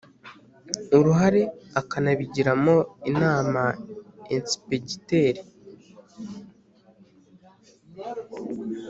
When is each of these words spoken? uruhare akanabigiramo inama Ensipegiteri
uruhare 0.97 1.41
akanabigiramo 1.81 2.75
inama 3.09 3.63
Ensipegiteri 4.33 5.41